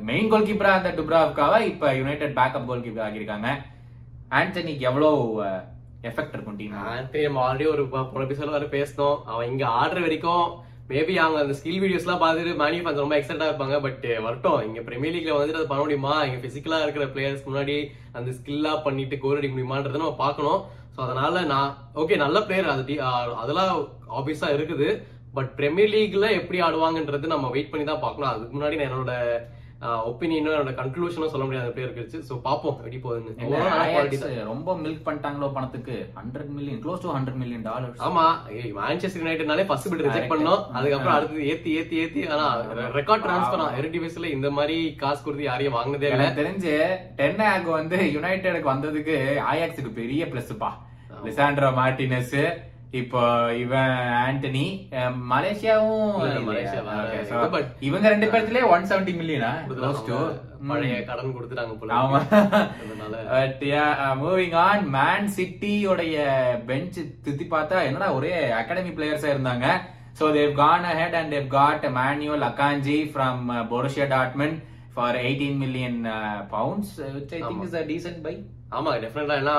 மெயின் 0.00 0.28
கோல் 0.32 0.46
கீப்பரா 0.48 0.72
இருந்த 0.74 0.90
டுப்ராவுக்காக 0.98 1.54
இப்ப 1.70 1.94
யுனைடெட் 1.94 2.36
பேக்கப் 2.36 2.68
கோல் 2.68 2.84
கீப்பர் 2.84 3.06
ஆகியிருக்காங்க 3.06 3.48
ஆண்டனிக்கு 4.30 4.84
எவ்வளவு 4.90 5.16
எஃபெக்ட் 6.02 6.36
இருக்கும் 6.36 6.58
டீம் 6.60 6.76
ஆண்டனி 6.92 7.24
நம்ம 7.24 7.42
ஆல்ரெடி 7.46 7.66
ஒரு 7.72 7.84
ப- 7.88 8.04
போன 8.12 8.24
எபிசோட 8.24 8.50
வரை 8.50 8.68
பேசினோம். 8.76 9.18
அவன் 9.24 9.50
இங்க 9.52 9.64
ஆடுற 9.80 10.00
வரைக்கும் 10.00 10.46
மேபி 10.90 11.14
அவங்க 11.22 11.40
அந்த 11.40 11.54
ஸ்கில் 11.60 11.80
வீடியோஸ்லாம் 11.84 12.22
பார்த்துட்டு 12.22 12.52
மேனி 12.62 12.78
ஃபேன்ஸ் 12.82 13.02
ரொம்ப 13.04 13.18
எக்ஸைட்டா 13.18 13.48
இருப்பாங்க 13.50 13.80
பட் 13.80 14.06
uh, 14.10 14.20
வரட்டும். 14.26 14.60
இங்க 14.68 14.80
பிரீமியர் 14.80 15.14
லீக்ல 15.16 15.36
வந்துட்டு 15.38 15.60
அதை 15.60 15.68
பண்ண 15.72 15.82
முடியுமா? 15.82 16.24
இங்க 16.24 16.38
பிசிக்கலா 16.46 16.80
இருக்கிற 16.82 17.06
பிளேயர்ஸ் 17.06 17.46
முன்னாடி 17.48 17.76
அந்த 18.12 18.30
ஸ்கில்லா 18.30 18.74
பண்ணிட்டு 18.86 19.18
கோல் 19.18 19.38
அடிக்க 19.40 19.54
முடியுமான்றதை 19.56 20.00
நம்ம 20.04 20.16
பார்க்கணும். 20.24 20.60
ஸோ 20.94 21.00
அதனால 21.06 21.40
நான் 21.44 21.70
ஓகே 21.94 22.16
நல்ல 22.16 22.40
பிளேயர் 22.40 22.72
அது 22.74 22.94
அதெல்லாம் 23.42 23.72
ஆப்வியஸா 24.18 24.50
இருக்குது. 24.58 24.88
பட் 25.36 25.52
பிரீமியர் 25.60 25.92
லீக்ல 25.96 26.26
எப்படி 26.40 26.58
ஆடுவாங்கன்றது 26.68 27.34
நம்ம 27.34 27.52
வெயிட் 27.56 27.70
பண்ணி 27.74 27.86
தான் 27.92 28.04
பார்க்கணும். 28.06 28.32
அதுக்கு 28.32 28.56
முன்னாடி 28.56 28.78
நான் 28.80 28.90
என்னோட 28.90 29.12
ஒப்பீனியனும் 30.10 30.52
என்னோட 30.52 30.72
கன்க்ளூஷனும் 30.78 31.32
சொல்ல 31.32 31.46
முடியாத. 31.46 31.72
பிளேயர் 31.72 31.90
இருக்கு 31.90 32.20
ஸோ 32.28 32.34
பார்ப்போம் 32.46 32.76
எப்படி 32.78 32.98
போகுதுன்னு. 33.02 34.46
ரொம்ப 34.50 34.68
மில்க் 34.84 35.02
பண்ணிட்டாங்களோ 35.06 35.48
பணத்துக்கு? 35.56 35.96
Hundred 36.18 36.52
million 36.58 36.80
close 36.84 37.02
to 37.02 37.10
hundred 37.16 37.38
million 37.40 37.64
dollars 37.66 38.00
ஆமா. 38.06 38.24
மான்செஸ்டர் 38.78 39.22
யுனைடெட்னாலே 39.22 39.66
ஃபர்ஸ்ட் 39.70 39.88
பிட் 39.92 40.04
ரிஜெக்ட். 40.06 40.32
பண்ணோம். 40.32 40.62
அதுக்கப்புறம் 40.78 41.16
அடுத்து 41.16 41.48
ஏத்தி 41.52 41.72
ஏத்தி 41.80 41.98
ஏத்தி. 42.04 42.22
ஆனா 42.36 42.46
ரெக்கார்ட் 42.98 43.24
டிரான்ஸ்ஃபர் 43.26 43.64
எரி 43.80 43.90
டிவிஸ்ல 43.96 44.30
இந்த 44.36 44.50
மாதிரி 44.58 44.78
காசு 45.02 45.20
கொடுத்து 45.26 45.48
யாரையும் 45.50 45.76
வாங்கினதே 45.78 46.10
இல்ல. 46.12 46.30
தெரிஞ்சு 46.40 46.74
டென் 47.20 47.44
ஆக் 47.50 47.68
வந்து 47.78 47.98
யுனைடெடுக்கு 48.16 48.72
வந்ததுக்கு 48.74 49.16
ஆயாக்ஸுக்கு 49.52 49.92
பெரிய 50.00 50.24
பிளஸ்ப்பா 50.32 50.72
லிசாண்ட்ரோ 51.28 51.70
மார்டினஸ் 51.82 52.36
இப்போ 52.98 53.22
இவன் 53.56 53.94
ஆண்டனி 54.20 54.66
மலேசியாவும் 55.30 56.12
இவங்க 57.88 58.06
ரெண்டு 58.08 58.28
பேர்த்துலயே 58.32 58.70
ஒன் 58.74 58.88
செவன்டி 58.90 59.14
மில்லியனா 59.18 59.52
பழைய 60.68 60.94
கடன் 61.04 61.34
கொடுத்துட்டாங்க 61.34 61.74
போல 61.74 61.96
ஆமா. 61.96 62.20
பட் 63.32 63.62
மூவிங் 64.20 64.56
ஆன் 64.62 64.86
மேன் 64.90 65.28
சிட்டியோடைய 65.36 66.16
பெஞ்ச் 66.66 66.96
தித்தி 67.24 67.46
பார்த்தா 67.50 67.84
என்னடா 67.88 68.08
ஒரே 68.14 68.32
அகாடமி 68.60 68.92
பிளேயர்ஸா 68.96 69.30
இருந்தாங்க. 69.34 69.66
So 70.18 70.26
they've 70.34 70.52
gone 70.54 70.86
ahead 70.90 71.16
and 71.18 71.32
they've 71.34 71.48
got 71.54 71.86
Manuel 71.96 72.46
Akanji 72.48 72.98
from 73.12 73.42
Borussia 73.70 74.06
Dortmund 74.12 74.58
for 74.94 75.18
eighteen 75.22 75.58
million 75.58 75.98
pounds 76.50 76.94
which 77.16 77.34
I 77.34 77.40
think 77.42 77.64
is 77.66 77.76
a 77.76 77.84
decent 77.90 78.22
buy 78.26 78.34
ஆமா 78.78 78.90
டெஃபினட்டா 79.04 79.36
ஏன்னா 79.42 79.56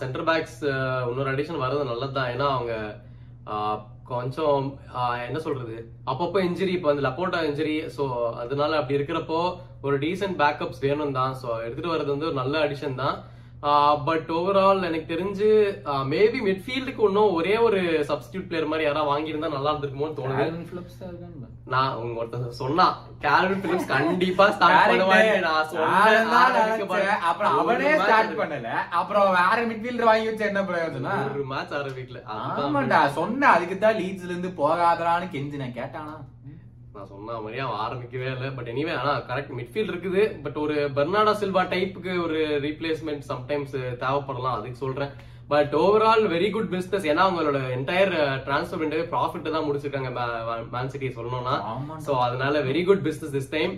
சென்டர் 0.00 0.26
பேக்ஸ் 0.28 0.58
இன்னொரு 1.10 1.32
அடிஷன் 1.34 1.62
வர்றது 1.64 1.90
நல்லதுதான். 1.90 2.30
ஏன்னா 2.34 2.48
அவங்க 2.56 2.74
கொஞ்சம் 4.12 4.66
என்ன 5.26 5.38
சொல்றது? 5.46 5.76
அப்பப்போ 6.10 6.38
இன்ஜுரி 6.48 6.72
இப்போ 6.76 6.88
வந்து 6.90 7.04
லப்போட்டா 7.06 7.40
இன்ஜுரி 7.48 7.74
ஸோ 7.96 8.04
அதனால 8.42 8.78
அப்படி 8.80 8.98
இருக்கிறப்போ 8.98 9.40
ஒரு 9.86 9.96
டீசென்ட் 10.04 10.38
பேக்கப்ஸ் 10.42 10.84
வேணும் 10.86 11.16
தான் 11.18 11.34
ஸோ 11.42 11.48
எடுத்துட்டு 11.64 11.92
வர்றது 11.94 12.14
வந்து 12.14 12.28
ஒரு 12.30 12.36
நல்ல 12.42 12.54
அடிஷன் 12.66 13.00
தான். 13.02 13.16
பட் 14.06 14.28
ஓவரால் 14.30 14.86
எனக்கு 14.88 15.12
தெரிஞ்சு 15.12 15.46
மேபி 16.10 16.40
மிட்ஃபீல்டுக்கு 16.44 17.02
இன்னும் 17.08 17.34
ஒரே 17.38 17.54
ஒரு 17.58 17.78
சப்ஸ்டியூட் 18.10 18.46
பிளேயர் 18.48 18.68
மாதிரி 18.70 18.86
யாராவது 18.86 19.10
வாங்கியிருந்தா 19.12 19.50
நல்லா 19.54 19.70
இருந்திருக்குமோன்னு 19.72 20.18
தோணுது. 20.18 20.44
நான் 21.74 21.96
உங்க 22.02 22.20
ஒருத்தன் 22.20 22.60
சொன்னா 22.60 22.86
கேல்வின் 23.24 23.62
பிலிப்ஸ் 23.64 23.90
கண்டிப்பா 23.90 24.44
ஸ்டார்ட் 24.54 24.90
பண்ணுவாங்க 24.90 25.34
நான் 25.46 25.68
சொன்னேன் 25.72 26.30
அப்புறம் 27.30 27.58
அவனே 27.60 27.90
ஸ்டார்ட் 28.04 28.38
பண்ணல. 28.40 28.70
அப்புறம் 29.00 29.28
வேற 29.40 29.58
மிட்ஃபீல்டர் 29.70 30.10
வாங்கி 30.10 30.30
வச்சு 30.30 30.48
என்ன 30.50 30.62
பிரயோஜனம்? 30.70 31.26
ஒரு 31.30 31.44
மேட்ச் 31.52 31.76
ஆரம்பிக்கல 31.80 32.22
அதுதான் 32.28 32.64
ஆமாண்டா 32.68 33.00
சொன்ன 33.20 33.50
அதுக்கு 33.56 33.78
தான் 33.78 34.00
லீட்ஸ்ல 34.00 34.32
இருந்து 34.32 34.52
போகாதடான்னு 34.62 35.32
கெஞ்சி 35.34 35.62
நான் 35.64 35.78
கேட்டானா? 35.80 36.16
நான் 36.98 37.10
சொன்ன 37.14 37.34
மாதிரி 37.42 37.58
அவன் 37.64 37.80
ஆரம்பிக்கவே 37.86 38.28
இல்லை. 38.34 38.48
பட் 38.54 38.68
எனிவே 38.72 38.92
ஆனா 39.00 39.10
கரெக்ட் 39.28 39.52
மிட்ஃபீல்ட் 39.58 39.90
இருக்குது. 39.92 40.22
பட் 40.44 40.56
ஒரு 40.62 40.76
பெர்னாடோ 40.96 41.32
சில்வா 41.42 41.62
டைப்புக்கு 41.72 42.12
ஒரு 42.26 42.38
ரீப்ளேஸ்மெண்ட் 42.64 43.24
சம்டைம்ஸ் 43.32 43.74
தேவைப்படலாம் 44.02 44.56
அதுக்கு 44.56 44.82
சொல்றேன். 44.84 45.12
But 45.52 45.74
overall 45.82 46.24
very 46.32 46.48
good 46.54 46.72
business 46.72 47.06
ஏன்னா 47.10 47.22
அவங்களோட 47.26 47.60
என்டையர் 47.76 48.14
டிரான்ஸ்ஃபர் 48.46 48.82
விண்டோவே 48.82 49.04
ப்ராஃபிட் 49.12 49.46
தான் 49.56 49.66
முடிச்சிருக்காங்க 49.68 50.10
மேன் 50.74 50.90
சிட்டி 50.94 51.10
சொல்லணும்னா. 51.18 51.54
சோ 52.06 52.14
அதனால 52.26 52.62
very 52.70 52.82
good 52.88 53.06
business 53.06 53.34
this 53.36 53.52
time 53.56 53.74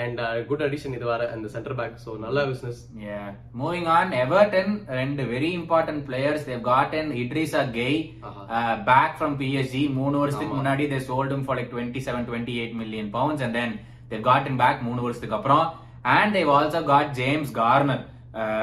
and 0.00 0.20
good 0.46 0.62
addition 0.62 0.94
இது 0.96 1.06
வர 1.06 1.22
அந்த 1.32 1.46
சென்டர் 1.54 1.76
பேக் 1.78 1.96
சோ 2.04 2.12
நல்ல 2.18 2.44
business 2.46 2.80
Yeah. 3.04 3.26
Moving 3.54 3.86
on, 3.94 4.06
Everton 4.20 4.68
ரெண்டு 4.98 5.22
very 5.32 5.50
important 5.54 6.00
players. 6.08 6.40
They've 6.46 6.66
gotten 6.68 7.06
Idrissa 7.22 7.62
Gueye 7.76 7.98
ஆஹா. 8.28 8.42
uh, 8.56 8.74
back 8.84 9.12
from 9.20 9.32
PSG. 9.40 9.74
மூணு 9.98 10.16
வருஷத்துக்கு. 10.18 10.54
முன்னாடி 10.54 10.86
they 10.92 11.02
sold 11.08 11.32
him 11.34 11.42
for 11.44 11.56
like 11.56 11.70
27, 11.74 12.24
28 12.30 12.72
million 12.74 13.08
pounds 13.10 13.42
and 13.42 13.54
then 13.54 13.72
they've 14.08 14.24
gotten 14.24 14.56
back 14.56 14.78
மூணு 14.82 15.02
வருஷத்துக்கு 15.02 15.38
அப்புறம் 15.38 15.66
and 16.14 16.30
they've 16.36 16.54
also 16.58 16.82
got 16.86 17.06
James 17.20 17.50
Garner. 17.60 18.00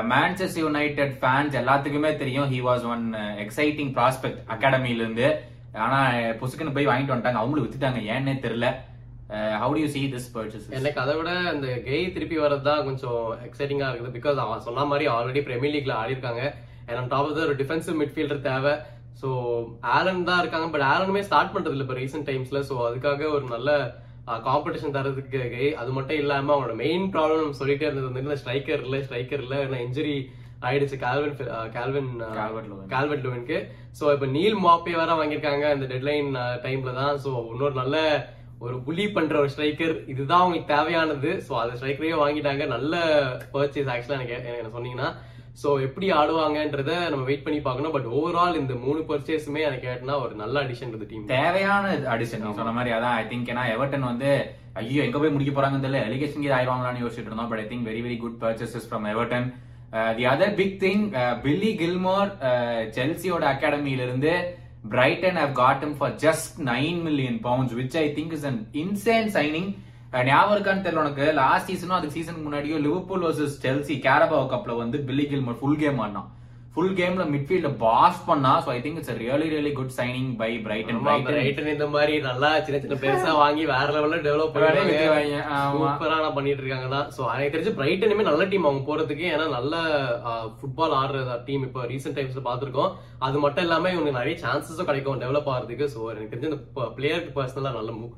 Manchester 0.10 0.64
United 0.64 1.16
fans 1.20 1.58
எல்லாத்துக்குமே 1.60 2.12
தெரியும் 2.18 2.48
he 2.54 2.60
was 2.68 2.86
one 2.88 3.04
exciting 3.44 3.92
prospect 3.98 4.40
அகாடமில 4.54 5.04
இருந்து 5.04 5.28
ஆனா 5.84 6.00
புசுக்குன்னு 6.40 6.76
போய் 6.76 6.88
வாங்கிட்டு 6.88 7.14
வந்துட்டாங்க 7.14 7.42
அவங்களும் 7.42 7.66
வித்துட்டாங்க 7.66 8.00
ஏன்னே 8.14 8.34
தெரியல 8.46 8.70
how 9.62 9.74
do 9.76 9.82
you 9.84 9.90
see 9.96 10.04
this 10.14 10.26
purchase 10.36 10.68
எனக்கு 10.78 11.00
அதை 11.04 11.14
விட 11.18 11.32
இந்த 11.56 11.68
கெய் 11.88 12.06
திருப்பி 12.16 12.38
வர்றது 12.44 12.66
தான் 12.70 12.86
கொஞ்சம் 12.88 13.24
எக்ஸைட்டிங்கா 13.48 13.90
இருக்குது. 13.90 14.14
பிகாஸ் 14.18 14.38
அவன் 14.44 14.66
சொன்ன 14.68 14.86
மாதிரி 14.92 15.06
ஆல்ரெடி 15.16 15.42
பிரீமியர் 15.48 15.74
லீக்ல 15.76 15.94
ஆடி 16.02 16.16
இருக்காங்க 16.16 16.44
அண்ட் 16.88 17.12
டாப் 17.14 17.42
ஒரு 17.48 17.56
டிஃபென்சிவ் 17.62 18.00
மிட்ஃபீல்டர் 18.02 18.46
தேவை. 18.50 18.74
ஸோ 19.22 19.30
ஆலன் 19.96 20.28
தான் 20.30 20.42
இருக்காங்க. 20.42 20.68
பட் 20.74 20.86
ஆலனுமே 20.92 21.22
ஸ்டார்ட் 21.28 21.54
பண்றது 21.56 21.76
இல்லை 21.76 21.86
இப்போ 21.86 21.98
ரீசெண்ட் 22.02 22.28
டைம்ஸ்ல 22.30 22.62
ஸோ 22.70 22.76
அதுக்காக 22.88 23.22
ஒரு 23.38 23.46
நல்ல 23.56 23.70
காம்படிஷன் 24.48 24.96
தரதுக்கு 24.96 25.40
கெய் 25.54 25.72
அது 25.82 25.92
மட்டும் 25.98 26.20
இல்லாம 26.24 26.52
அவனோட 26.56 26.74
மெயின் 26.84 27.06
ப்ராப்ளம் 27.14 27.56
சொல்லிட்டே 27.60 27.88
இருந்தது 27.88 28.10
வந்து 28.10 28.40
ஸ்ட்ரைக்கர் 28.42 28.84
இல்லை 28.88 29.00
ஸ்ட்ரைக்கர் 29.06 29.44
இல்லை 29.46 29.60
ஏன்னா 29.66 29.80
இன்ஜுரி 29.86 30.18
ஆயிடுச்சு 30.68 30.98
கால்வின் 31.06 31.38
கால்வின். 31.78 32.10
கால்வெட் 32.94 33.24
லூவினுக்கு 33.26 33.60
சோ 34.00 34.06
இப்போ 34.16 34.28
நீல் 34.36 34.58
மாப்பே 34.66 34.94
வேற 35.02 35.12
வாங்கியிருக்காங்க. 35.20 35.66
இந்த 35.76 35.86
டெட்லைன் 35.94 36.30
டைம்ல 36.66 36.94
தான். 37.02 37.16
சோ 37.26 37.32
இன்னொரு 37.54 37.76
நல்ல 37.82 37.98
ஒரு 38.66 38.76
புலி 38.86 39.04
பண்ற 39.16 39.36
ஒரு 39.42 39.50
ஸ்ட்ரைக்கர் 39.54 39.96
இதுதான் 40.12 40.42
அவங்களுக்கு 40.42 40.74
தேவையானது. 40.76 41.30
ஸோ 41.48 41.54
அந்த 41.64 41.74
ஸ்ட்ரைக்கரையே 41.80 42.16
வாங்கிட்டாங்க. 42.24 42.64
நல்ல 42.76 42.96
பர்ச்சேஸ் 43.54 43.92
ஆக்சுவலாக 43.94 44.20
எனக்கு 44.20 44.36
எனக்கு 44.38 44.62
என்ன 44.62 44.74
சொன்னீங்கன்னா. 44.78 45.10
ஸோ 45.62 45.70
எப்படி 45.86 46.08
ஆடுவாங்கன்றத 46.18 46.92
நம்ம 47.12 47.24
வெயிட் 47.30 47.46
பண்ணி 47.46 47.60
பார்க்கணும். 47.68 47.94
பட் 47.96 48.10
ஓவரால் 48.18 48.60
இந்த 48.62 48.74
மூணு 48.84 49.00
பர்ச்சேஸுமே 49.10 49.62
எனக்கு 49.70 49.88
கேட்டனா 49.88 50.18
ஒரு 50.26 50.34
நல்ல 50.42 50.56
அடிஷன் 50.66 50.92
இருந்த 50.92 51.08
டீம் 51.12 51.32
தேவையான 51.38 51.96
அடிஷன் 52.16 52.46
சொன்ன 52.60 52.76
மாதிரி 52.78 52.94
அதான் 52.98 53.18
ஐ 53.22 53.24
திங்க் 53.32 53.52
ஏன்னா 53.54 53.66
எவர்டன் 53.76 54.10
வந்து 54.12 54.30
ஐயோ 54.82 55.02
எங்க 55.08 55.18
போய் 55.22 55.36
முடிக்க 55.36 55.54
போறாங்கன்னு 55.54 55.86
தெரியல. 55.86 56.04
எலிகேஷன் 56.10 56.44
கீழ் 56.44 56.58
ஆயிடுவாங்களான்னு 56.58 57.04
யோசிச்சுட்டு 57.04 57.32
இருந்தோம். 57.32 57.52
But 57.54 57.64
I 57.64 57.68
think 57.72 57.90
very 57.90 58.04
very 58.06 58.18
good 58.24 58.40
purchases 58.46 58.88
from 58.90 59.08
Everton 59.16 59.48
the 60.18 60.26
other 60.32 60.56
big 60.62 60.78
thing 60.86 61.04
Billy 61.46 61.72
Gilmour 61.82 62.32
செல்சியோட 62.98 63.46
அகாடமியில 63.54 64.06
இருந்து 64.80 64.90
Brighton 64.96 65.36
have 65.36 65.54
got him 65.54 65.96
for 65.98 66.16
just 66.16 66.56
nine 66.58 67.02
million 67.02 67.40
pounds 67.44 67.76
which 67.80 67.98
I 67.98 68.06
think 68.18 68.32
is 68.32 68.46
an 68.46 68.68
insane 68.74 69.30
signing 69.38 69.70
ஞாபகம் 70.12 70.54
இருக்கான்னு 70.56 70.84
தெரியல 70.86 71.04
உனக்கு. 71.06 71.34
Last 71.34 71.70
சீசனும் 71.72 71.98
அதுக்கு 71.98 72.16
சீசனுக்கு 72.18 72.46
முன்னாடியோ 72.46 72.78
Liverpool 72.86 73.26
versus 73.26 73.58
Chelsea 73.66 73.96
கேரபாவ் 74.06 74.52
கப்ல 74.54 74.78
வந்து 74.78 75.00
பில்லி 75.08 75.26
கில்மோர் 75.32 75.60
ஃபுல் 75.60 75.78
கேம் 75.78 76.00
ஆடினான். 76.00 76.30
ஃபுல் 76.80 76.94
கேம்ல 77.00 77.24
மிட்ஃபீல்ட 77.32 77.70
பாஸ் 77.82 78.20
பண்ணா 78.28 78.52
so 78.66 78.70
I 78.74 78.78
think 78.84 79.00
it's 79.00 79.16
really 79.22 79.48
really 79.54 79.72
good 79.80 79.94
signing 79.98 80.30
by 80.42 80.50
Brighton 80.66 81.00
Brighton 81.06 81.38
Brighton 81.38 81.72
இந்த 81.74 81.88
மாதிரி 81.96 82.14
நல்லா 82.28 82.50
சின்ன 82.66 82.78
சின்ன 82.84 82.98
பெருசா 83.02 83.32
வாங்கி 83.42 83.64
வேற 83.72 83.88
லெவல்ல 83.96 84.18
டெவலப் 84.28 84.54
பண்ணி. 84.56 84.94
சூப்பரா 85.74 86.18
பண்ணிட்டு 86.38 86.64
இருக்காங்க 86.64 86.90
தான் 86.94 87.10
சோ 87.16 87.22
எனக்கு 87.34 87.54
தெரிஞ்சு 87.56 87.74
பிரைட்டனுமே 87.80 88.26
நல்ல 88.28 88.46
டீம் 88.52 88.68
அவங்க 88.70 88.84
போறதுக்கு. 88.90 89.26
ஏன்னா 89.34 89.48
நல்ல 89.56 89.74
ஃபுட்பால் 90.60 90.96
ஆடுற 91.00 91.36
டீம் 91.48 91.66
இப்போ 91.68 91.82
ரீசெண்ட் 91.92 92.18
டைம்ஸ்ல 92.20 92.44
பாத்திருக்கோம் 92.46 92.94
அது 93.28 93.42
மட்டும் 93.46 93.66
இல்லாம 93.68 93.92
இவங்களுக்கு 93.94 94.22
நிறைய 94.22 94.38
சான்சஸும் 94.46 94.90
கிடைக்கும் 94.92 95.20
டெவலப் 95.24 95.50
ஆகிறதுக்கு 95.54 95.88
சோ 95.96 96.00
எனக்கு 96.14 96.32
தெரிஞ்சு 96.34 96.52
இந்த 96.52 96.88
பிளேயருக்கு 96.98 97.34
பர்சனலா 97.40 97.74
நல்ல 97.80 97.92
move 97.98 98.16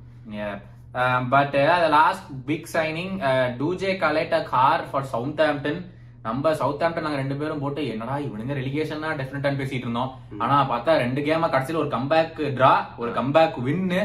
but 1.33 1.57
last 1.95 2.29
big 2.45 2.69
signing 2.73 3.17
டூஜே 3.59 3.95
கலேட்டா 4.05 4.41
car 4.53 4.85
for 4.91 5.09
south 5.11 5.43
ஆம்டன் 5.47 5.81
நம்ம 6.25 6.53
சவுத் 6.61 6.83
ஆம்டன் 6.85 7.05
நாங்க 7.05 7.19
ரெண்டு 7.21 7.35
பேரும் 7.41 7.61
போட்டு 7.63 7.81
என்னடா 7.91 8.15
இவனுங்க 8.25 8.55
ரெலிகேஷன் 8.59 9.05
டெஃபினட்டா 9.19 9.51
பேசிட்டு 9.61 9.85
இருந்தோம். 9.87 10.11
ஆனா 10.43 10.57
பார்த்தா 10.71 10.97
ரெண்டு 11.03 11.21
கேமா 11.27 11.47
கடைசியில 11.53 11.81
ஒரு 11.83 11.91
கம்பேக் 11.97 12.39
டிரா 12.57 12.73
ஒரு 13.03 13.11
கம்பேக் 13.19 13.57
வின்னு 13.67 14.01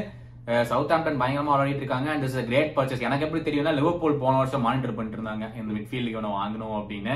சவுத் 0.70 0.92
ஆம்டன் 0.96 1.20
பயங்கரமா 1.22 1.54
விளையாடிட்டு 1.54 1.82
இருக்காங்க. 1.82 2.08
அண்ட் 2.14 2.26
இஸ் 2.26 2.36
கிரேட் 2.50 2.74
பர்ச்சேஸ் 2.76 3.06
எனக்கு 3.06 3.24
எப்படி 3.26 3.42
தெரியும்னா 3.46 3.72
லிவர்பூல் 3.78 4.20
போன 4.24 4.34
வருஷம் 4.40 4.66
மானிட்டர் 4.66 4.96
பண்ணிட்டு 4.98 5.18
இருந்தாங்க. 5.18 5.46
இந்த 5.60 5.70
மிட்ஃபீல்டுக்கு 5.76 6.18
இவனை 6.18 6.30
வாங்கணும் 6.40 6.76
அப்படின்னு. 6.80 7.14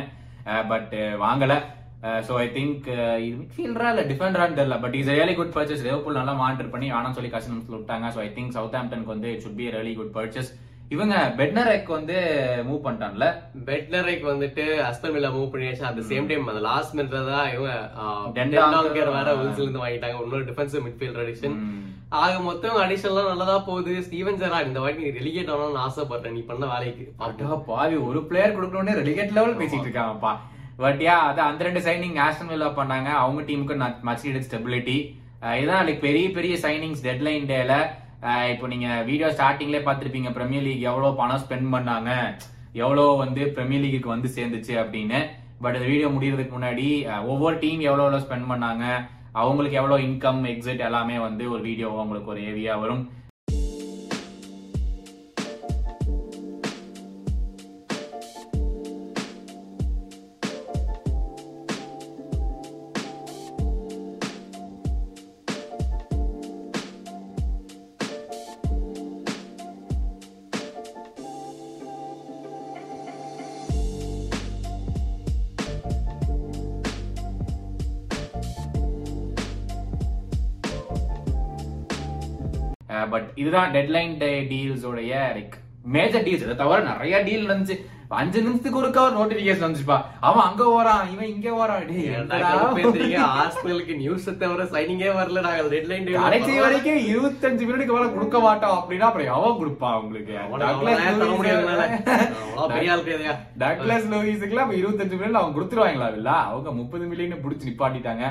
பட் 0.72 0.94
வாங்கல. 1.26 1.54
சோ 2.26 2.32
ஐ 2.44 2.46
திங்க் 2.56 2.86
இது 3.24 3.34
மிட்ஃபீல்டரா 3.40 3.88
இல்ல 3.92 4.02
டிஃபெண்டரான்னு 4.10 4.58
தெரியல. 4.58 4.76
But 4.84 4.96
is 5.00 5.10
really 5.16 5.34
good 5.40 5.54
purchase 5.56 5.84
Liverpool 5.86 6.18
நல்லா 6.20 6.34
மானிட்டர் 6.42 6.72
பண்ணி 6.74 6.88
வேணாம்னு 6.94 7.18
சொல்லி 7.18 7.32
கஸ்டமர்ஸ் 7.34 7.74
விட்டாங்க 7.74 8.08
சோ 8.16 8.20
ஐ 8.26 8.30
திங்க் 8.36 8.54
சவுத் 8.58 8.76
ஆம்டனுக்கு 8.80 9.14
வந்து 9.14 9.30
it 9.34 9.44
should 9.46 9.58
be 9.60 9.68
really 9.76 9.92
good 10.00 10.14
purchase 10.18 10.50
இவங்க 10.94 11.16
பெட்னரெக் 11.38 11.90
வந்து 11.96 12.16
மூவ் 12.68 12.84
பண்ணிட்டான்ல. 12.84 13.26
பெட்லரைக்கு 13.68 14.26
வந்துட்டு 14.30 14.64
வில்லா 15.14 15.28
மூவ் 15.34 15.52
பண்ணியாச்சு. 15.52 15.84
அட் 15.88 16.00
சேம் 16.08 16.28
டைம் 16.30 16.48
அந்த 16.52 16.62
லாஸ்ட் 16.68 16.94
மினிட்ல 16.98 17.20
தான் 17.28 17.50
இவங்க 17.54 17.74
டெண்டாங்கர் 18.38 19.12
வேற 19.18 19.34
உல்ஸ்ல 19.40 19.64
இருந்து 19.64 19.82
வாங்கிட்டாங்க. 19.84 20.24
இன்னொரு 20.24 20.48
டிஃபென்சிவ் 20.50 20.84
மிட்ஃபீல்டர் 20.86 21.22
அடிஷன் 21.24 21.56
ஆக 22.22 22.34
மொத்தம் 22.48 22.80
அடிஷன்லாம் 22.84 23.30
நல்லதா 23.32 23.56
போகுது. 23.68 23.92
ஸ்டீவன் 24.06 24.40
ஜெராட் 24.42 24.68
இந்த 24.70 24.80
வாட்டி 24.84 25.04
நீ 25.06 25.12
ரெலிகேட் 25.18 25.52
ஆகணும்னு 25.54 25.82
ஆசைப்படுறேன். 25.86 26.34
நீ 26.38 26.42
பண்ண 26.50 26.64
வேலைக்கு 26.72 27.06
அடா 27.26 27.58
பாவி 27.70 27.96
ஒரு 28.08 28.22
பிளேயர் 28.30 28.56
கொடுக்கணும்னு 28.56 28.98
ரெலிகேட் 29.00 29.36
லெவல் 29.38 29.58
பேசிட்டு 29.62 29.86
இருக்காங்கப்பா. 29.88 30.32
பட் 30.82 31.00
யா 31.06 31.16
அது 31.28 31.40
அந்த 31.48 31.62
ரெண்டு 31.68 31.80
சைனிங் 31.86 32.20
ஆஸ்டன் 32.26 32.52
வில்லா 32.54 32.68
பண்ணாங்க. 32.80 33.08
அவங்க 33.22 33.40
டீமுக்கு 33.48 33.76
மச் 34.10 34.26
நீடட் 34.26 34.48
ஸ்டெபிலிட்டி 34.50 34.98
இதான் 35.62 35.86
லைக் 35.88 36.04
பெரிய 36.08 36.26
பெரிய 36.38 36.54
சைனிங்ஸ் 36.66 37.04
டெட்லைன் 37.08 37.50
டேல 37.50 37.74
இப்போ 38.52 38.66
நீங்க 38.72 38.88
வீடியோ 39.10 39.28
ஸ்டார்டிங்லேயே 39.36 39.82
பார்த்துருப்பீங்க 39.84 40.30
பிரீமியர் 40.38 40.64
லீக் 40.66 40.88
எவ்வளோ 40.90 41.10
பணம் 41.20 41.42
ஸ்பெண்ட் 41.44 41.68
பண்ணாங்க 41.74 42.10
எவ்வளோ 42.82 43.04
வந்து 43.22 43.42
பிரீமியர் 43.56 43.84
லீக்கு 43.84 44.08
வந்து 44.14 44.28
சேர்ந்துச்சு 44.34 44.74
அப்படின்னு. 44.82 45.20
பட் 45.64 45.76
இந்த 45.76 45.88
வீடியோ 45.92 46.08
முடியறதுக்கு 46.16 46.56
முன்னாடி 46.56 46.86
ஒவ்வொரு 47.32 47.56
டீம் 47.62 47.80
எவ்வளோ 47.88 48.04
எவ்வளோ 48.06 48.20
ஸ்பெண்ட் 48.26 48.50
பண்ணாங்க 48.52 48.84
அவங்களுக்கு 49.40 49.78
எவ்வளோ 49.80 49.96
இன்கம் 50.08 50.42
எக்ஸிட் 50.52 50.86
எல்லாமே 50.88 51.16
வந்து 51.28 51.44
ஒரு 51.54 51.62
வீடியோ 51.68 51.88
உங்களுக்கு 52.02 52.32
ஒரு 52.34 52.42
ஏரியா 52.50 52.74
வரும். 52.82 53.02
பட் 83.14 83.28
இதுதான் 83.42 83.72
டெட்லைன் 83.76 84.18
டே 84.24 84.32
டீல்ஸ் 84.52 84.86
உடைய 84.90 85.14
லைக் 85.38 85.56
மேஜர் 85.96 86.26
டீல்ஸ் 86.26 86.46
இதை 86.46 86.56
தவிர 86.56 86.80
நிறைய 86.90 87.22
டீல் 87.28 87.48
நடந்துச்சு. 87.48 87.78
அஞ்சு 88.18 88.38
நிமிஷத்துக்கு 88.44 88.78
ஒருக்கா 88.80 89.00
ஒரு 89.06 89.14
நோட்டிபிகேஷன் 89.18 89.64
வந்துச்சுப்பா. 89.66 89.96
அவன் 90.28 90.46
அங்க 90.46 90.62
ஓறான் 90.76 91.04
இவன் 91.12 91.30
இங்க 91.34 91.48
ஓறான்? 91.60 91.84
ஆர்சனலுக்கு 93.42 93.94
நியூஸ் 94.00 94.26
தவிர 94.40 94.64
சைனிங்கே 94.72 95.10
வரல 95.18 95.44
நாங்க 95.46 95.62
டெட்லைன் 95.74 96.08
கடைசி 96.24 96.58
வரைக்கும் 96.64 97.00
இருபத்தஞ்சு 97.12 97.66
மினிட்டுக்கு 97.68 97.96
மேல 97.96 98.08
கொடுக்க 98.16 98.38
மாட்டோம் 98.46 98.76
அப்படின்னா 98.78 99.08
அப்புறம் 99.08 99.30
எவன் 99.34 99.58
கொடுப்பான் 99.60 100.00
உங்களுக்கு 100.02 100.34
லூயிஸுக்குலாம் 104.14 104.66
அப்ப 104.66 104.76
இருபத்தஞ்சு 104.82 105.16
மில்லியன் 105.16 105.40
அவங்க 105.42 105.56
கொடுத்துருவாங்களா? 105.58 106.08
இல்ல 106.18 106.30
அவங்க 106.50 106.70
முப்பது 106.80 107.06
மில்லியன் 107.12 107.44
புடிச்சு 107.46 107.68
நிப்பாட்டிட்டாங்க. 107.70 108.24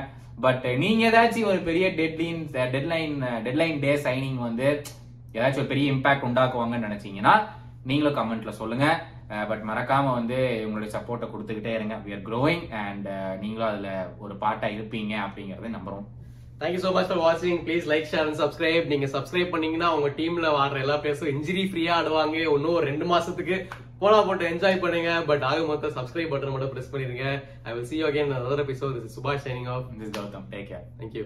பட் 0.44 0.66
uh, 0.68 0.74
நீங்க 0.82 1.02
ஏதாச்சும் 1.10 1.50
ஒரு 1.52 1.62
பெரிய 1.70 1.86
deadline 1.98 2.42
deadline 2.74 3.16
deadline 3.46 3.80
day 3.86 3.94
signing 4.06 4.38
வந்து 4.46 4.68
ஏதாச்சும் 5.36 5.64
ஒரு 5.64 5.72
பெரிய 5.72 5.94
இம்பாக்ட் 5.94 6.28
உண்டாக்குவாங்கன்னு 6.28 6.88
நினைச்சீங்கன்னா 6.88 7.34
நீங்களும் 7.90 8.18
கமெண்ட்ல 8.20 8.52
சொல்லுங்க. 8.62 8.86
Uh, 9.34 9.44
பட் 9.50 9.64
மறக்காம 9.70 10.14
வந்து 10.20 10.38
உங்களுடைய 10.68 10.92
சப்போர்ட்டை 10.96 11.28
கொடுத்துக்கிட்டே 11.32 11.74
இருங்க. 11.80 11.98
வி 12.06 12.14
ஆர் 12.18 12.24
க்ரோயிங் 12.30 12.64
அண்ட் 12.84 13.10
நீங்களும் 13.42 13.70
அதுல 13.72 13.90
ஒரு 14.24 14.36
பாட்டா 14.44 14.70
இருப்பீங்க 14.78 15.14
அப்படிங்கறத 15.26 15.74
நம்புறோம் 15.76 16.08
thank you 16.62 16.82
so 16.86 16.90
much 16.96 17.10
for 17.10 17.22
வாட்சிங் 17.26 17.60
please 17.68 17.86
like 17.92 18.10
share 18.14 18.26
and 18.30 18.40
subscribe 18.44 18.90
நீங்க 18.94 19.08
சப்ஸ்கிரைப் 19.18 19.54
பண்ணீங்கன்னா 19.54 19.90
உங்க 19.98 20.10
டீம்ல 20.18 20.48
ஆடுற 20.62 20.80
எல்லா 20.86 20.98
பிளேயர்ஸும் 21.04 21.34
இன்ஜுரி 21.36 21.66
ஃப்ரீயா 21.70 21.94
ஆடுவாங்க. 22.00 22.36
இன்னும் 22.56 22.78
ஒரு 22.80 22.88
ரெண்டு 22.92 23.08
மாசத்துக்கு 23.14 23.58
போனா 24.02 24.18
போட்டு 24.28 24.50
என்ஜாய் 24.50 24.82
பண்ணுங்க. 24.84 25.12
பட் 25.30 25.46
ஆக 25.50 25.66
மொத்தம் 25.72 25.96
சப்ஸ்கிரைப் 26.00 26.32
பட்டன் 26.34 26.54
மட்டும் 26.56 26.74
பிரஸ் 26.76 26.92
பண்ணிருங்க. 26.94 27.28
I 27.68 27.74
will 27.76 27.88
see 27.92 28.00
you 28.02 28.08
again 28.12 28.28
in 28.30 28.36
another 28.40 28.62
episode. 28.66 28.96
This 28.98 29.06
is 29.10 29.16
Subash 29.18 29.46
signing 29.48 29.70
off 29.76 29.86
this 30.00 30.08
is 30.10 30.16
Gautham 30.20 30.50
take 30.56 30.68
care 30.72 30.86
thank 31.02 31.16
you. 31.20 31.26